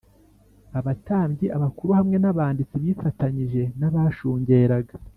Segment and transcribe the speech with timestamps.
[0.79, 4.95] abatambyi, abakuru hamwe n’abanditsi bifatanije n’abashungeraga